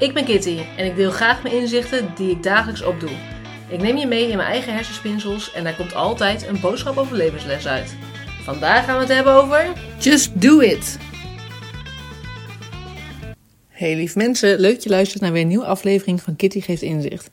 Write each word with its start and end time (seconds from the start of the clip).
Ik 0.00 0.14
ben 0.14 0.24
Kitty 0.24 0.58
en 0.76 0.86
ik 0.86 0.96
deel 0.96 1.10
graag 1.10 1.42
mijn 1.42 1.54
inzichten 1.54 2.12
die 2.16 2.30
ik 2.30 2.42
dagelijks 2.42 2.82
opdoe. 2.82 3.10
Ik 3.68 3.82
neem 3.82 3.96
je 3.96 4.06
mee 4.06 4.28
in 4.28 4.36
mijn 4.36 4.48
eigen 4.48 4.74
hersenspinsels 4.74 5.52
en 5.52 5.64
daar 5.64 5.76
komt 5.76 5.94
altijd 5.94 6.46
een 6.46 6.60
boodschap 6.60 6.96
over 6.96 7.16
levensles 7.16 7.66
uit. 7.66 7.96
Vandaag 8.42 8.84
gaan 8.84 8.94
we 8.94 9.00
het 9.00 9.12
hebben 9.12 9.32
over... 9.32 9.72
Just 9.98 10.40
do 10.40 10.58
it! 10.58 10.98
Hey 13.68 13.96
lief 13.96 14.16
mensen, 14.16 14.60
leuk 14.60 14.74
dat 14.74 14.82
je 14.82 14.90
luistert 14.90 15.22
naar 15.22 15.32
weer 15.32 15.42
een 15.42 15.48
nieuwe 15.48 15.64
aflevering 15.64 16.22
van 16.22 16.36
Kitty 16.36 16.60
Geeft 16.60 16.82
Inzicht. 16.82 17.30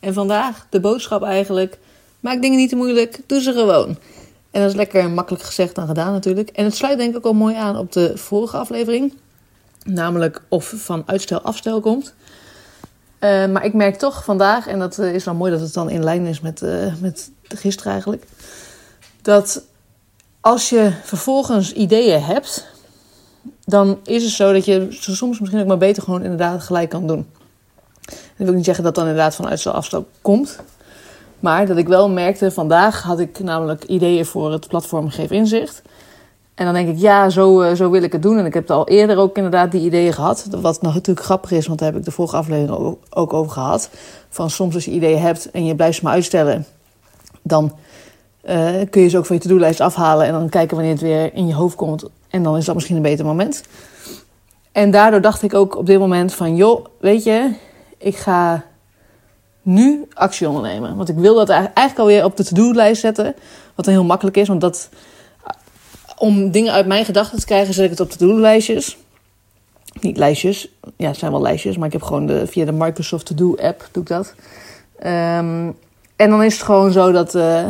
En 0.00 0.14
vandaag 0.14 0.66
de 0.70 0.80
boodschap 0.80 1.22
eigenlijk, 1.22 1.78
maak 2.20 2.42
dingen 2.42 2.58
niet 2.58 2.68
te 2.68 2.76
moeilijk, 2.76 3.20
doe 3.26 3.40
ze 3.40 3.52
gewoon. 3.52 3.88
En 4.50 4.60
dat 4.60 4.70
is 4.70 4.76
lekker 4.76 5.10
makkelijk 5.10 5.44
gezegd 5.44 5.74
dan 5.74 5.86
gedaan 5.86 6.12
natuurlijk. 6.12 6.48
En 6.48 6.64
het 6.64 6.76
sluit 6.76 6.98
denk 6.98 7.10
ik 7.10 7.16
ook 7.16 7.24
al 7.24 7.32
mooi 7.32 7.54
aan 7.54 7.76
op 7.76 7.92
de 7.92 8.16
vorige 8.16 8.56
aflevering. 8.56 9.14
Namelijk 9.84 10.42
of 10.48 10.72
van 10.76 11.02
uitstel 11.06 11.40
afstel 11.40 11.80
komt. 11.80 12.14
Uh, 13.20 13.46
maar 13.46 13.64
ik 13.64 13.74
merk 13.74 13.96
toch 13.96 14.24
vandaag, 14.24 14.66
en 14.66 14.78
dat 14.78 14.98
uh, 14.98 15.14
is 15.14 15.24
wel 15.24 15.34
mooi 15.34 15.52
dat 15.52 15.60
het 15.60 15.74
dan 15.74 15.90
in 15.90 16.04
lijn 16.04 16.26
is 16.26 16.40
met, 16.40 16.62
uh, 16.62 16.94
met 17.00 17.30
gisteren 17.42 17.92
eigenlijk. 17.92 18.24
Dat 19.22 19.62
als 20.40 20.68
je 20.68 20.92
vervolgens 21.02 21.72
ideeën 21.72 22.22
hebt, 22.22 22.66
dan 23.64 23.98
is 24.04 24.22
het 24.22 24.32
zo 24.32 24.52
dat 24.52 24.64
je 24.64 24.86
soms 24.90 25.40
misschien 25.40 25.60
ook 25.60 25.66
maar 25.66 25.78
beter 25.78 26.02
gewoon 26.02 26.22
inderdaad 26.22 26.62
gelijk 26.62 26.90
kan 26.90 27.06
doen. 27.06 27.30
Dat 28.04 28.48
wil 28.48 28.52
niet 28.52 28.64
zeggen 28.64 28.84
dat 28.84 28.94
dan 28.94 29.06
inderdaad 29.06 29.34
van 29.34 29.48
uitstel 29.48 29.72
afstel 29.72 30.08
komt. 30.22 30.58
Maar 31.40 31.66
dat 31.66 31.76
ik 31.76 31.88
wel 31.88 32.08
merkte, 32.08 32.50
vandaag 32.50 33.02
had 33.02 33.18
ik 33.18 33.38
namelijk 33.38 33.84
ideeën 33.84 34.26
voor 34.26 34.52
het 34.52 34.68
platform 34.68 35.10
Geef 35.10 35.30
Inzicht. 35.30 35.82
En 36.60 36.66
dan 36.66 36.74
denk 36.74 36.88
ik, 36.88 36.98
ja, 36.98 37.30
zo, 37.30 37.62
uh, 37.62 37.74
zo 37.74 37.90
wil 37.90 38.02
ik 38.02 38.12
het 38.12 38.22
doen. 38.22 38.38
En 38.38 38.46
ik 38.46 38.54
heb 38.54 38.70
al 38.70 38.88
eerder 38.88 39.16
ook 39.16 39.36
inderdaad 39.36 39.72
die 39.72 39.80
ideeën 39.80 40.12
gehad. 40.12 40.46
Wat 40.50 40.82
natuurlijk 40.82 41.26
grappig 41.26 41.50
is, 41.50 41.66
want 41.66 41.78
daar 41.78 41.88
heb 41.88 41.98
ik 41.98 42.04
de 42.04 42.10
vorige 42.10 42.36
aflevering 42.36 42.96
ook 43.10 43.32
over 43.32 43.52
gehad. 43.52 43.90
Van 44.28 44.50
soms 44.50 44.74
als 44.74 44.84
je 44.84 44.90
ideeën 44.90 45.18
hebt 45.18 45.50
en 45.50 45.64
je 45.64 45.74
blijft 45.74 45.96
ze 45.96 46.04
maar 46.04 46.12
uitstellen, 46.12 46.66
dan 47.42 47.72
uh, 48.48 48.70
kun 48.90 49.02
je 49.02 49.08
ze 49.08 49.18
ook 49.18 49.26
van 49.26 49.36
je 49.36 49.42
to-do-lijst 49.42 49.80
afhalen. 49.80 50.26
En 50.26 50.32
dan 50.32 50.48
kijken 50.48 50.76
wanneer 50.76 50.94
het 50.94 51.02
weer 51.02 51.34
in 51.34 51.46
je 51.46 51.54
hoofd 51.54 51.76
komt. 51.76 52.04
En 52.28 52.42
dan 52.42 52.56
is 52.56 52.64
dat 52.64 52.74
misschien 52.74 52.96
een 52.96 53.02
beter 53.02 53.24
moment. 53.24 53.62
En 54.72 54.90
daardoor 54.90 55.20
dacht 55.20 55.42
ik 55.42 55.54
ook 55.54 55.76
op 55.76 55.86
dit 55.86 55.98
moment 55.98 56.34
van, 56.34 56.56
joh, 56.56 56.86
weet 56.98 57.24
je, 57.24 57.54
ik 57.98 58.16
ga 58.16 58.64
nu 59.62 60.06
actie 60.14 60.48
ondernemen. 60.48 60.96
Want 60.96 61.08
ik 61.08 61.16
wil 61.16 61.34
dat 61.34 61.48
eigenlijk 61.48 61.98
alweer 61.98 62.24
op 62.24 62.36
de 62.36 62.44
to-do-lijst 62.44 63.00
zetten. 63.00 63.34
Wat 63.74 63.84
dan 63.84 63.94
heel 63.94 64.04
makkelijk 64.04 64.36
is, 64.36 64.48
want 64.48 64.60
dat 64.60 64.88
om 66.20 66.50
dingen 66.50 66.72
uit 66.72 66.86
mijn 66.86 67.04
gedachten 67.04 67.38
te 67.38 67.46
krijgen, 67.46 67.74
zet 67.74 67.84
ik 67.84 67.90
het 67.90 68.00
op 68.00 68.10
de 68.10 68.16
to-do-lijstjes. 68.16 68.96
Niet 70.00 70.16
lijstjes, 70.16 70.68
ja, 70.96 71.08
het 71.08 71.16
zijn 71.16 71.30
wel 71.30 71.40
lijstjes, 71.40 71.76
maar 71.76 71.86
ik 71.86 71.92
heb 71.92 72.02
gewoon 72.02 72.26
de, 72.26 72.46
via 72.46 72.64
de 72.64 72.72
Microsoft 72.72 73.26
To-Do 73.26 73.56
app 73.56 73.88
doe 73.92 74.02
ik 74.02 74.08
dat. 74.08 74.34
Um, 75.04 75.76
en 76.16 76.30
dan 76.30 76.42
is 76.42 76.54
het 76.54 76.62
gewoon 76.62 76.92
zo 76.92 77.12
dat 77.12 77.34
uh, 77.34 77.66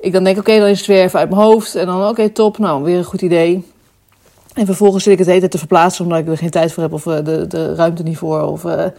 ik 0.00 0.12
dan 0.12 0.24
denk, 0.24 0.38
oké, 0.38 0.58
dan 0.58 0.68
is 0.68 0.78
het 0.78 0.86
weer 0.86 1.02
even 1.02 1.18
uit 1.18 1.30
mijn 1.30 1.42
hoofd. 1.42 1.74
En 1.74 1.86
dan, 1.86 2.08
oké, 2.08 2.28
top, 2.28 2.58
nou, 2.58 2.82
weer 2.82 2.96
een 2.96 3.04
goed 3.04 3.22
idee. 3.22 3.66
En 4.54 4.66
vervolgens 4.66 5.04
zit 5.04 5.12
ik 5.12 5.18
het 5.18 5.28
hele 5.28 5.48
te 5.48 5.58
verplaatsen 5.58 6.04
omdat 6.04 6.18
ik 6.18 6.28
er 6.28 6.38
geen 6.38 6.50
tijd 6.50 6.72
voor 6.72 6.82
heb 6.82 6.92
of 6.92 7.06
uh, 7.06 7.24
de, 7.24 7.46
de 7.46 7.74
ruimte 7.74 8.02
niet 8.02 8.18
voor 8.18 8.42
of 8.42 8.64
uh, 8.64 8.72
nou 8.72 8.90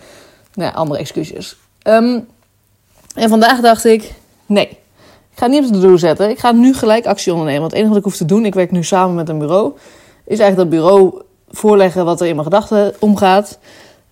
ja, 0.54 0.70
andere 0.70 1.00
excuses. 1.00 1.58
Um, 1.84 2.28
en 3.16 3.30
vandaag 3.30 3.60
dacht 3.60 3.86
ik, 3.86 4.14
nee, 4.46 4.78
ga 5.42 5.48
niet 5.48 5.66
op 5.66 5.74
de 5.74 5.80
doel 5.80 5.98
zetten. 5.98 6.30
Ik 6.30 6.40
ga 6.40 6.52
nu 6.52 6.74
gelijk 6.74 7.06
actie 7.06 7.32
ondernemen. 7.32 7.62
Want 7.62 7.72
het 7.72 7.82
enige 7.82 7.94
wat 7.94 8.06
ik 8.06 8.10
hoef 8.10 8.20
te 8.20 8.34
doen, 8.34 8.46
ik 8.46 8.54
werk 8.54 8.72
nu 8.72 8.84
samen 8.84 9.16
met 9.16 9.30
een 9.30 9.40
bureau, 9.40 9.74
is 10.26 10.40
eigenlijk 10.40 10.58
dat 10.58 10.80
bureau 10.80 11.22
voorleggen 11.50 12.06
wat 12.06 12.22
er 12.22 12.28
in 12.28 12.36
mijn 12.36 12.48
gedachten 12.48 12.94
omgaat. 13.00 13.60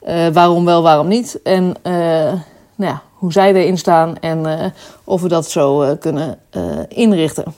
Uh, 0.08 0.28
waarom 0.28 0.66
wel, 0.66 0.82
waarom 0.82 1.08
niet. 1.08 1.40
En 1.44 1.64
uh, 1.64 1.94
nou 2.76 2.92
ja, 2.92 3.02
hoe 3.14 3.32
zij 3.32 3.54
erin 3.54 3.78
staan 3.78 4.18
en 4.20 4.40
uh, 4.46 4.66
of 5.04 5.22
we 5.22 5.28
dat 5.28 5.50
zo 5.50 5.96
kunnen 6.00 6.40
inrichten. 6.88 7.54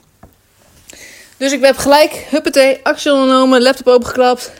Dus 1.37 1.51
ik 1.51 1.61
heb 1.61 1.77
gelijk, 1.77 2.27
huppatee, 2.29 2.79
actie 2.83 3.11
ondernomen, 3.11 3.61
laptop 3.61 3.87
opengeklapt, 3.87 4.51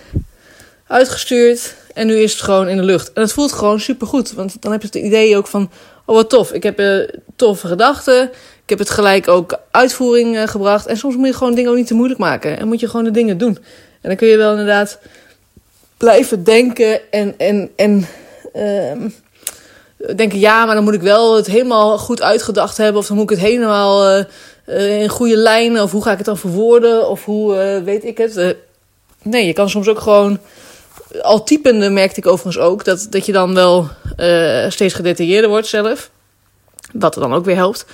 uitgestuurd. 0.88 1.76
En 1.94 2.08
nu 2.08 2.16
is 2.16 2.32
het 2.32 2.42
gewoon 2.42 2.68
in 2.68 2.78
de 2.78 2.84
lucht. 2.84 3.14
En 3.14 3.22
het 3.22 3.34
voelt 3.34 3.52
gewoon 3.52 3.80
supergoed. 3.80 4.34
Want 4.34 4.62
dan 4.62 4.72
heb 4.72 4.82
je 4.82 4.88
het 4.88 4.96
idee 4.96 5.38
ook 5.38 5.48
van, 5.48 5.70
oh 6.06 6.16
wat 6.16 6.30
tof. 6.30 6.52
Ik 6.52 6.64
heb 6.64 6.82
toffe 7.36 7.68
gedachten. 7.68 8.32
Heb 8.72 8.80
het 8.80 8.90
gelijk 8.90 9.28
ook 9.28 9.60
uitvoering 9.72 10.36
uh, 10.36 10.48
gebracht. 10.48 10.86
En 10.86 10.98
soms 10.98 11.16
moet 11.16 11.28
je 11.28 11.34
gewoon 11.34 11.56
dingen 11.56 11.72
ook 11.72 11.78
niet 11.78 11.88
te 11.88 11.94
moeilijk 11.94 12.20
maken. 12.20 12.60
En 12.60 12.68
moet 12.68 12.80
je 12.80 12.88
gewoon 12.88 13.06
de 13.06 13.12
dingen 13.12 13.38
doen. 13.38 13.58
En 14.02 14.10
dan 14.10 14.16
kun 14.16 14.28
je 14.28 14.38
wel 14.38 14.52
inderdaad 14.52 15.00
blijven 15.98 16.44
denken 16.44 17.12
en, 17.12 17.34
en, 17.38 17.72
en 17.76 18.08
uh, 18.56 20.16
denken, 20.16 20.40
ja, 20.40 20.66
maar 20.66 20.76
dan 20.76 20.84
moet 20.84 20.94
ik 20.94 21.02
wel 21.02 21.36
het 21.36 21.48
helemaal 21.48 21.98
goed 21.98 22.22
uitgedacht 22.22 22.78
hebben. 22.78 23.02
Of 23.02 23.08
dan 23.08 23.16
moet 23.16 23.32
ik 23.32 23.38
het 23.38 23.48
helemaal 23.48 24.18
uh, 24.66 25.02
in 25.02 25.10
goede 25.10 25.38
lijnen. 25.38 25.84
Of 25.84 25.92
hoe 25.92 26.04
ga 26.04 26.12
ik 26.12 26.18
het 26.18 26.26
dan 26.26 26.38
verwoorden? 26.38 27.10
Of 27.10 27.26
hoe 27.26 27.82
weet 27.86 28.06
ik 28.06 28.18
het? 28.18 28.56
nee, 29.24 29.46
je 29.46 29.54
kan 29.54 29.70
soms 29.70 29.88
ook 29.88 30.00
gewoon 30.00 30.40
al 31.22 31.44
typende 31.44 31.90
merkte 31.90 32.20
ik 32.20 32.28
overigens 32.28 32.66
ook 32.66 32.86
dat, 32.86 33.08
dat 33.10 33.26
je 33.26 33.32
dan 33.32 33.54
wel 33.54 33.88
steeds 34.70 34.94
gedetailleerder 34.94 35.50
wordt 35.50 35.68
zelf. 35.68 36.10
Wat 36.94 37.14
dan 37.14 37.34
ook 37.34 37.46
weer 37.46 37.56
helpt. 37.56 37.86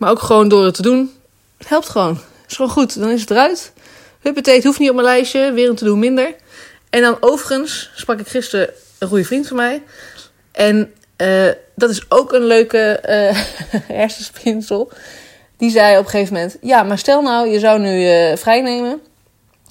Maar 0.00 0.10
ook 0.10 0.22
gewoon 0.22 0.48
door 0.48 0.64
het 0.64 0.74
te 0.74 0.82
doen, 0.82 1.12
het 1.58 1.68
helpt 1.68 1.88
gewoon. 1.88 2.18
is 2.48 2.56
gewoon 2.56 2.70
goed, 2.70 3.00
dan 3.00 3.10
is 3.10 3.20
het 3.20 3.30
eruit. 3.30 3.72
Huppatee, 4.20 4.62
hoeft 4.62 4.78
niet 4.78 4.88
op 4.88 4.94
mijn 4.94 5.06
lijstje, 5.06 5.52
weer 5.52 5.68
een 5.68 5.74
te 5.74 5.84
doen 5.84 5.98
minder. 5.98 6.34
En 6.90 7.02
dan 7.02 7.16
overigens 7.20 7.90
sprak 7.94 8.20
ik 8.20 8.28
gisteren 8.28 8.70
een 8.98 9.08
goede 9.08 9.24
vriend 9.24 9.48
van 9.48 9.56
mij. 9.56 9.82
En 10.52 10.92
uh, 11.16 11.48
dat 11.74 11.90
is 11.90 12.10
ook 12.10 12.32
een 12.32 12.44
leuke 12.44 13.02
uh, 13.08 13.80
hersenspinsel. 13.96 14.90
Die 15.56 15.70
zei 15.70 15.98
op 15.98 16.04
een 16.04 16.10
gegeven 16.10 16.34
moment: 16.34 16.56
Ja, 16.60 16.82
maar 16.82 16.98
stel 16.98 17.22
nou, 17.22 17.48
je 17.48 17.58
zou 17.58 17.80
nu 17.80 18.04
uh, 18.04 18.36
vrij 18.36 18.60
nemen 18.60 19.00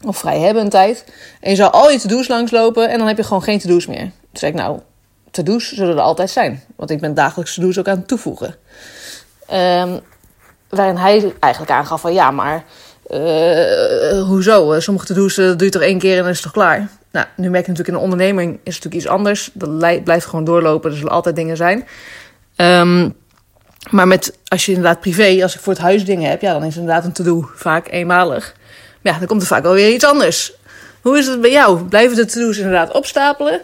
of 0.06 0.18
vrij 0.18 0.40
hebben 0.40 0.64
een 0.64 0.70
tijd. 0.70 1.06
En 1.40 1.50
je 1.50 1.56
zou 1.56 1.72
al 1.72 1.92
je 1.92 2.00
to-do's 2.00 2.28
langslopen 2.28 2.90
en 2.90 2.98
dan 2.98 3.08
heb 3.08 3.18
je 3.18 3.24
gewoon 3.24 3.44
geen 3.44 3.60
to-do's 3.60 3.88
meer. 3.88 4.02
Toen 4.02 4.12
zei 4.32 4.52
ik, 4.52 4.58
nou, 4.58 4.80
to-do's 5.32 5.74
zullen 5.74 5.96
er 5.96 6.02
altijd 6.02 6.30
zijn. 6.30 6.64
Want 6.76 6.90
ik 6.90 7.00
ben 7.00 7.14
dagelijks 7.14 7.54
to-do's 7.54 7.78
ook 7.78 7.88
aan 7.88 7.98
het 7.98 8.08
toevoegen. 8.08 8.56
Um, 9.54 10.02
waarin 10.70 10.98
hij 10.98 11.34
eigenlijk 11.40 11.74
aangaf 11.74 12.02
van, 12.02 12.14
ja, 12.14 12.32
maar 12.32 12.64
uh, 13.10 14.24
hoezo? 14.24 14.80
Sommige 14.80 15.06
to-do's 15.06 15.38
uh, 15.38 15.48
doe 15.48 15.64
je 15.64 15.70
toch 15.70 15.82
één 15.82 16.00
keer 16.00 16.18
en 16.18 16.22
dan 16.22 16.32
is 16.32 16.36
het 16.36 16.44
toch 16.44 16.52
klaar? 16.52 16.88
Nou, 17.12 17.26
nu 17.36 17.50
merk 17.50 17.66
je 17.66 17.72
natuurlijk 17.72 17.88
in 17.88 17.94
een 17.94 18.12
onderneming 18.12 18.52
is 18.52 18.76
het 18.76 18.84
natuurlijk 18.84 18.96
iets 18.96 19.08
anders. 19.08 19.50
Dat 19.54 20.04
blijft 20.04 20.26
gewoon 20.26 20.46
doorlopen, 20.46 20.92
er 20.92 20.98
zullen 20.98 21.12
altijd 21.12 21.36
dingen 21.36 21.58
zijn. 21.58 21.88
Um, 22.56 23.16
maar 23.90 24.08
met, 24.08 24.38
als 24.48 24.66
je 24.66 24.72
inderdaad 24.72 25.00
privé, 25.00 25.44
als 25.44 25.56
ik 25.56 25.62
voor 25.62 25.74
het 25.74 25.82
huis 25.82 26.06
dingen 26.06 26.30
heb, 26.30 26.42
ja, 26.42 26.54
dan 26.54 26.64
is 26.64 26.78
inderdaad 26.78 27.06
een 27.06 27.12
to-do 27.12 27.50
vaak 27.56 27.88
eenmalig 27.92 28.54
ja, 29.02 29.18
dan 29.18 29.28
komt 29.28 29.42
er 29.42 29.48
vaak 29.48 29.64
wel 29.64 29.74
weer 29.74 29.94
iets 29.94 30.06
anders. 30.06 30.54
Hoe 31.02 31.18
is 31.18 31.28
het 31.28 31.42
bij 31.42 31.52
jou? 31.52 31.84
Blijven 31.84 32.16
de 32.16 32.26
to-do's 32.26 32.58
inderdaad 32.58 32.92
opstapelen? 32.92 33.62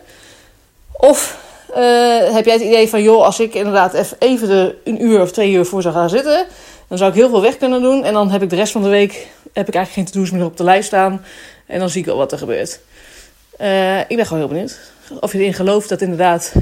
Of 0.92 1.44
heb 2.34 2.46
jij 2.46 2.54
het 2.54 2.64
idee 2.64 2.90
van, 2.90 3.04
joh, 3.04 3.24
als 3.24 3.40
ik 3.40 3.54
inderdaad 3.54 4.16
even 4.20 4.76
een 4.84 5.04
uur 5.04 5.22
of 5.22 5.32
twee 5.32 5.52
uur 5.52 5.66
voor 5.66 5.82
zou 5.82 5.94
gaan 5.94 6.10
zitten, 6.10 6.46
dan 6.88 6.98
zou 6.98 7.10
ik 7.10 7.16
heel 7.18 7.30
veel 7.30 7.42
weg 7.42 7.58
kunnen 7.58 7.82
doen. 7.82 8.04
En 8.04 8.14
dan 8.14 8.32
heb 8.32 8.42
ik 8.42 8.50
de 8.50 8.56
rest 8.56 8.72
van 8.72 8.84
de 8.84 8.90
week 8.90 9.28
heb 9.54 9.68
ik 9.68 9.76
eigenlijk 9.76 9.92
geen 9.92 10.06
to-do's 10.06 10.32
meer 10.32 10.46
op 10.46 10.58
de 10.58 10.64
lijst 10.64 10.88
staan. 10.88 11.26
En 11.66 11.80
dan 11.80 11.90
zie 11.90 12.00
ik 12.00 12.06
wel 12.06 12.18
wat 12.18 12.32
er 12.32 12.38
gebeurt. 12.38 12.80
Uh, 13.62 14.00
ik 14.00 14.16
ben 14.16 14.26
gewoon 14.26 14.40
heel 14.40 14.48
benieuwd 14.48 14.80
of 15.20 15.32
je 15.32 15.40
erin 15.40 15.54
gelooft 15.54 15.90
dat 15.90 16.02
inderdaad 16.02 16.54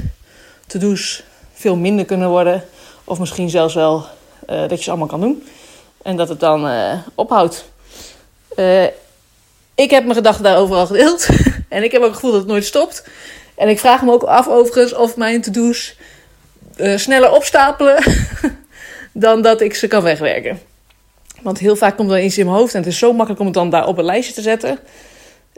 to-do's 0.66 1.22
veel 1.52 1.76
minder 1.76 2.04
kunnen 2.04 2.28
worden. 2.28 2.64
Of 3.04 3.18
misschien 3.18 3.50
zelfs 3.50 3.74
wel 3.74 4.06
uh, 4.50 4.60
dat 4.60 4.70
je 4.70 4.82
ze 4.82 4.88
allemaal 4.88 5.08
kan 5.08 5.20
doen. 5.20 5.46
En 6.02 6.16
dat 6.16 6.28
het 6.28 6.40
dan 6.40 6.70
ophoudt. 7.14 7.64
Uh, 8.56 8.84
ik 9.74 9.90
heb 9.90 10.02
mijn 10.02 10.14
gedachten 10.14 10.44
daarover 10.44 10.76
al 10.76 10.86
gedeeld. 10.86 11.28
en 11.68 11.82
ik 11.82 11.92
heb 11.92 12.00
ook 12.00 12.06
het 12.06 12.14
gevoel 12.14 12.30
dat 12.30 12.40
het 12.40 12.48
nooit 12.48 12.64
stopt. 12.64 13.04
En 13.54 13.68
ik 13.68 13.78
vraag 13.78 14.02
me 14.02 14.12
ook 14.12 14.22
af 14.22 14.48
overigens 14.48 14.94
of 14.94 15.16
mijn 15.16 15.40
to-do's 15.40 15.96
sneller 16.96 17.32
opstapelen 17.32 18.02
dan 19.14 19.42
dat 19.42 19.60
ik 19.60 19.74
ze 19.74 19.86
kan 19.86 20.02
wegwerken. 20.02 20.60
Want 21.42 21.58
heel 21.58 21.76
vaak 21.76 21.96
komt 21.96 22.10
er 22.10 22.22
iets 22.22 22.38
in 22.38 22.46
mijn 22.46 22.56
hoofd 22.56 22.74
en 22.74 22.80
het 22.80 22.88
is 22.88 22.98
zo 22.98 23.12
makkelijk 23.12 23.40
om 23.40 23.46
het 23.46 23.54
dan 23.54 23.70
daar 23.70 23.86
op 23.86 23.98
een 23.98 24.04
lijstje 24.04 24.34
te 24.34 24.42
zetten. 24.42 24.78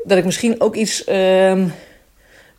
Dat 0.04 0.18
ik 0.18 0.24
misschien 0.24 0.60
ook 0.60 0.74
iets 0.74 1.08
uh, 1.08 1.64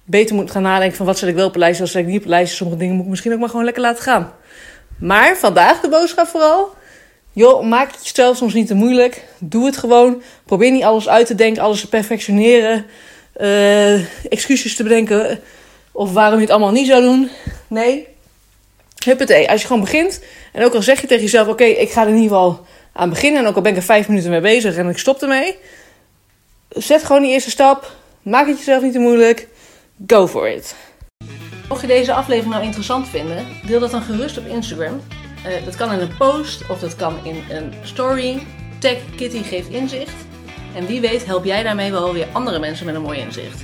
beter 0.03 0.35
moet 0.35 0.51
gaan 0.51 0.61
nadenken 0.61 0.97
van 0.97 1.05
wat 1.05 1.17
zet 1.17 1.29
ik 1.29 1.35
wel 1.35 1.47
op 1.47 1.53
een 1.53 1.59
lijstje, 1.59 1.83
wat 1.83 1.91
zet 1.91 2.01
ik 2.01 2.07
niet 2.07 2.17
op 2.17 2.23
een 2.23 2.29
lijstje. 2.29 2.55
Sommige 2.55 2.79
dingen 2.79 2.95
moet 2.95 3.03
ik 3.03 3.09
misschien 3.09 3.33
ook 3.33 3.39
maar 3.39 3.49
gewoon 3.49 3.65
lekker 3.65 3.81
laten 3.81 4.03
gaan. 4.03 4.33
Maar 4.99 5.37
vandaag 5.37 5.79
de 5.79 5.89
boodschap 5.89 6.27
vooral. 6.27 6.75
Joh, 7.31 7.63
maak 7.63 7.91
het 7.91 8.07
jezelf 8.07 8.37
soms 8.37 8.53
niet 8.53 8.67
te 8.67 8.73
moeilijk. 8.73 9.23
Doe 9.39 9.65
het 9.65 9.77
gewoon. 9.77 10.21
Probeer 10.45 10.71
niet 10.71 10.83
alles 10.83 11.09
uit 11.09 11.27
te 11.27 11.35
denken, 11.35 11.63
alles 11.63 11.81
te 11.81 11.89
perfectioneren. 11.89 12.85
Uh, 13.41 14.25
excuses 14.31 14.75
te 14.75 14.83
bedenken. 14.83 15.39
Of 15.91 16.13
waarom 16.13 16.35
je 16.35 16.41
het 16.41 16.49
allemaal 16.49 16.71
niet 16.71 16.87
zou 16.87 17.01
doen. 17.01 17.29
Nee. 17.67 18.07
Huppatee. 19.07 19.49
Als 19.49 19.61
je 19.61 19.67
gewoon 19.67 19.81
begint. 19.81 20.21
En 20.53 20.63
ook 20.63 20.73
al 20.73 20.81
zeg 20.81 21.01
je 21.01 21.07
tegen 21.07 21.23
jezelf: 21.23 21.47
Oké, 21.47 21.63
ik 21.63 21.91
ga 21.91 22.01
er 22.01 22.07
in 22.07 22.13
ieder 22.13 22.29
geval 22.29 22.65
aan 22.93 23.09
beginnen. 23.09 23.41
En 23.41 23.47
ook 23.47 23.55
al 23.55 23.61
ben 23.61 23.71
ik 23.71 23.77
er 23.77 23.83
vijf 23.83 24.07
minuten 24.07 24.29
mee 24.29 24.41
bezig 24.41 24.75
en 24.75 24.89
ik 24.89 24.97
stop 24.97 25.21
ermee. 25.21 25.57
Zet 26.69 27.03
gewoon 27.03 27.21
die 27.21 27.31
eerste 27.31 27.49
stap. 27.49 27.91
Maak 28.21 28.47
het 28.47 28.57
jezelf 28.57 28.83
niet 28.83 28.93
te 28.93 28.99
moeilijk. 28.99 29.47
Go 30.07 30.27
for 30.27 30.49
it. 30.49 30.75
Mocht 31.69 31.81
je 31.81 31.87
deze 31.87 32.13
aflevering 32.13 32.53
nou 32.53 32.65
interessant 32.65 33.07
vinden, 33.07 33.45
deel 33.65 33.79
dat 33.79 33.91
dan 33.91 34.01
gerust 34.01 34.37
op 34.37 34.45
Instagram. 34.45 35.01
Uh, 35.45 35.65
dat 35.65 35.75
kan 35.75 35.91
in 35.91 35.99
een 35.99 36.17
post 36.17 36.69
of 36.69 36.79
dat 36.79 36.95
kan 36.95 37.15
in 37.23 37.43
een 37.49 37.73
story. 37.83 38.45
Tag 38.79 38.97
Kitty 39.15 39.43
geeft 39.43 39.69
inzicht. 39.69 40.15
En 40.75 40.85
wie 40.85 41.01
weet 41.01 41.25
help 41.25 41.45
jij 41.45 41.63
daarmee 41.63 41.91
wel 41.91 42.13
weer 42.13 42.27
andere 42.31 42.59
mensen 42.59 42.85
met 42.85 42.95
een 42.95 43.01
mooi 43.01 43.19
inzicht. 43.19 43.63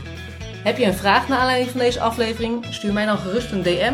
Heb 0.64 0.78
je 0.78 0.86
een 0.86 0.94
vraag 0.94 1.28
naar 1.28 1.40
aanleiding 1.40 1.72
van 1.72 1.80
deze 1.80 2.00
aflevering? 2.00 2.66
Stuur 2.70 2.94
mij 2.94 3.06
dan 3.06 3.18
gerust 3.18 3.52
een 3.52 3.64
DM 3.64 3.94